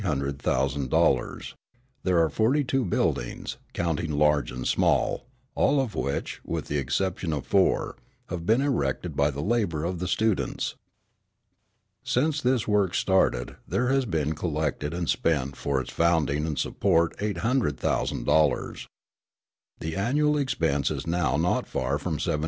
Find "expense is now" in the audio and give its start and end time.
20.35-21.37